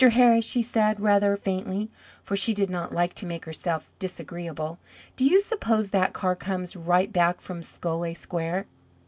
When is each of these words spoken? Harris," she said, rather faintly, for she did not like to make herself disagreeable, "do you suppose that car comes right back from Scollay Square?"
Harris," 0.01 0.49
she 0.49 0.63
said, 0.63 0.99
rather 0.99 1.37
faintly, 1.37 1.91
for 2.23 2.35
she 2.35 2.55
did 2.55 2.71
not 2.71 2.91
like 2.91 3.13
to 3.13 3.25
make 3.27 3.45
herself 3.45 3.91
disagreeable, 3.99 4.79
"do 5.15 5.23
you 5.23 5.39
suppose 5.39 5.91
that 5.91 6.11
car 6.11 6.35
comes 6.35 6.75
right 6.75 7.13
back 7.13 7.39
from 7.39 7.61
Scollay 7.61 8.15
Square?" 8.17 8.65